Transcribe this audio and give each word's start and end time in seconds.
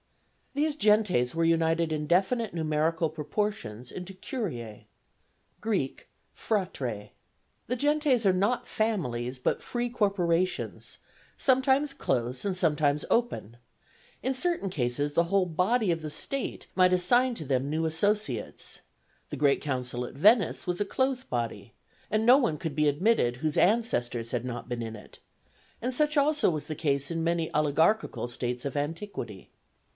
These 0.55 0.75
gentes 0.75 1.33
were 1.33 1.45
united 1.45 1.93
in 1.93 2.07
definite 2.07 2.53
numerical 2.53 3.09
proportions 3.09 3.89
into 3.91 4.13
curiæ 4.15 4.85
[Greek: 5.61 6.09
phratrai]. 6.35 7.11
The 7.67 7.75
gentes 7.77 8.25
are 8.25 8.33
not 8.33 8.67
families, 8.67 9.37
but 9.37 9.61
free 9.61 9.89
corporations, 9.89 10.97
sometimes 11.37 11.93
close 11.93 12.43
and 12.43 12.57
sometimes 12.57 13.05
open; 13.11 13.57
in 14.23 14.33
certain 14.33 14.69
cases 14.71 15.13
the 15.13 15.25
whole 15.25 15.45
body 15.45 15.91
of 15.91 16.01
the 16.01 16.09
state 16.09 16.65
might 16.75 16.91
assign 16.93 17.35
to 17.35 17.45
them 17.45 17.69
new 17.69 17.85
associates; 17.85 18.81
the 19.29 19.37
great 19.37 19.61
council 19.61 20.03
at 20.03 20.15
Venice 20.15 20.65
was 20.65 20.81
a 20.81 20.85
close 20.85 21.23
body, 21.23 21.73
and 22.09 22.25
no 22.25 22.39
one 22.39 22.57
could 22.57 22.75
be 22.75 22.89
admitted 22.89 23.37
whose 23.37 23.55
ancestors 23.55 24.31
had 24.31 24.43
not 24.43 24.67
been 24.67 24.81
in 24.81 24.95
it, 24.97 25.19
and 25.79 25.93
such 25.93 26.17
also 26.17 26.49
was 26.49 26.65
the 26.65 26.75
case 26.75 27.11
in 27.11 27.23
many 27.23 27.53
oligarchical 27.53 28.27
states 28.27 28.65
of 28.65 28.75
antiquity. 28.75 29.51